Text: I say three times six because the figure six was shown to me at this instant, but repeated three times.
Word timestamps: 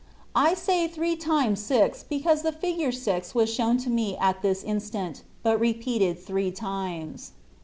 I 0.33 0.55
say 0.55 0.87
three 0.87 1.15
times 1.15 1.59
six 1.59 2.01
because 2.01 2.41
the 2.41 2.51
figure 2.51 2.91
six 2.91 3.35
was 3.35 3.53
shown 3.53 3.77
to 3.85 3.89
me 3.91 4.17
at 4.17 4.41
this 4.41 4.63
instant, 4.63 5.21
but 5.43 5.59
repeated 5.59 6.17
three 6.17 6.49
times. 6.49 7.33